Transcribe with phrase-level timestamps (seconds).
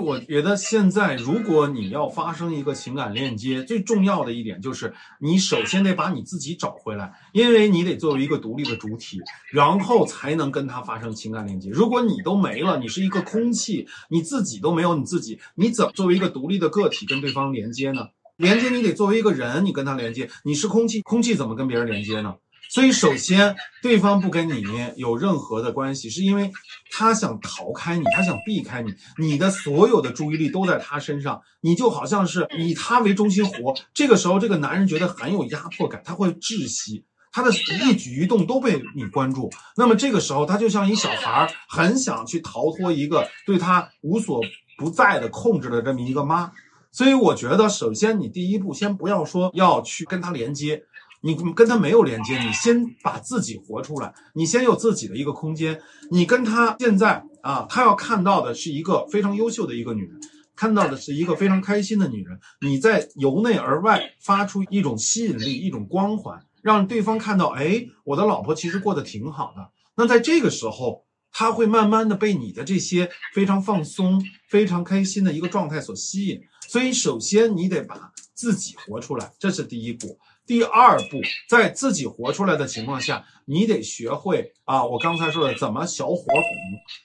[0.00, 9.20] 我觉得现在，如果你要发生一个情感链接，最重要的一点就是你首先得把你自己找回来，因为你得作为一个独立的主体，
[9.52, 11.68] 然后才能跟他发生情感链接。
[11.70, 18.08] 如果你都没了，你是一个空气，你自己都没有你自己，你怎么作为一个独立的个体跟对方连接呢？
[18.36, 22.36] 连接你得作为一个人，你跟他连接，你是空气，空气怎么跟别人连接呢？
[22.68, 24.62] 所以，首先，对方不跟你
[24.96, 26.52] 有任何的关系，是因为
[26.92, 33.74] 他想逃开你，他想避开你，你的所有的注意力都在他身上，你就好像是以他为中心活。
[33.92, 39.50] 这个时候，这个男人觉得很有压迫感，他会窒息，他的一举一动都被你关注。
[39.76, 44.40] 那么，这个时候，他就像一小孩，很想去逃脱一个对他无所
[44.78, 46.52] 不在的控制的这么一个妈。
[46.92, 50.84] 所以，我觉得，首先，你第一步，先不要说要去跟他连接。
[51.22, 55.80] 你跟他没有连接，你先把自己活出来，你先有自己的一个空间。
[56.10, 60.18] 你跟他现在啊，他要看到的是一个非常优秀的一个女人，
[60.56, 62.38] 看到的是一个非常开心的女人。
[62.60, 69.70] 你在由内而外发出一种吸引力，一种光环，让对方看到，哎，我的老婆其实过得挺好的。
[69.96, 76.40] 那在这个时候，他会慢慢的被你的这些非常放松、非常开心的一个状态所吸引。
[76.68, 80.18] 所以，首先你得把自己活出来，这是第一步。
[80.46, 86.34] 第二步，在自己活出来的情况下，你得学会啊，我刚才说的怎么小火拱。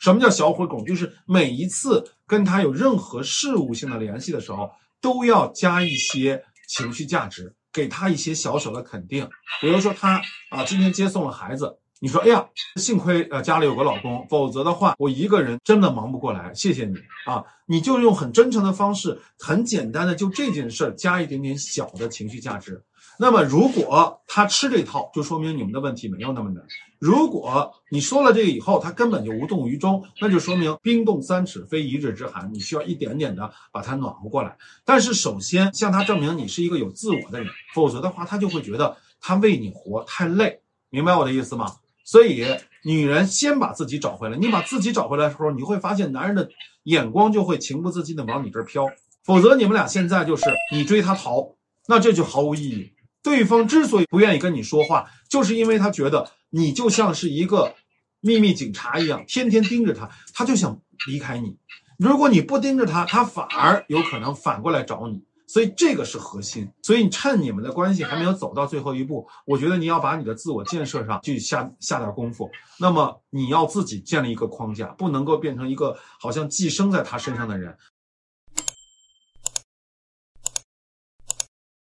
[0.00, 0.84] 什么叫小火拱？
[0.84, 9.30] 就是每一次跟他有任何事物性的联系的时候，都要加一些情绪价值，给他一些小小的肯定。
[9.60, 10.20] 比如说他
[10.50, 16.50] 啊，今天接送了孩子，你说，哎呀，幸亏呃家里有个老公，否则的话我一个人真的忙不过来。
[16.54, 22.82] 谢谢你啊，你就用很真诚的方式，很简单的就这件事儿加一点点小的情绪价值。
[23.18, 26.64] 那么，如果他吃这套，就说明你们的问题没有那么难。
[26.98, 34.56] 如果你说了这个以后，他根本就无动于衷，那就说明冰冻三尺非一日之寒，你需要一点点的把他暖和过来。
[34.86, 40.62] 但是，首先向他证明你是一个有自我的人，否则的话，他就会觉得他为你活太累。
[40.88, 41.76] 明白我的意思吗？
[42.10, 42.44] 所以，
[42.82, 44.36] 女人先把自己找回来。
[44.36, 46.50] 你把自己找回来的时候，你会发现男人的
[46.82, 48.90] 眼光就会情不自禁的往你这儿飘。
[49.22, 51.54] 否则，你们俩现在就是你追他逃，
[51.86, 52.90] 那这就毫无意义。
[53.22, 57.76] 对方之所以不愿意跟你说话，就是因为他觉得你就像是一个
[58.20, 61.58] 秘密警察一样，天天盯着他，他就想离开你。
[61.96, 65.22] 如果你不盯着他，他反而有可能反过来找你。
[65.52, 66.70] 所以这个是核心。
[66.80, 72.48] 所以你趁你们的关系还没有走到最后一步，我觉得你要把你的自我建设上去下下点功夫。
[72.78, 77.76] 那么你要自己建立一个框架，不能够变成一个好像寄生在他身上的人。